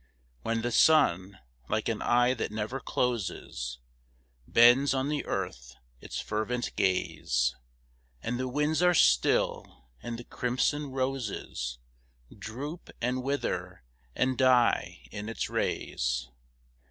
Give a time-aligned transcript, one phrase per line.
[0.41, 1.37] When the sun,
[1.69, 3.77] like an eye that never closes,
[4.47, 7.55] Bends on the earth its fervid gaze,
[8.23, 11.77] And the winds are still, and the crimson roses
[12.35, 13.83] Droop and wither
[14.15, 16.29] and die in its rays.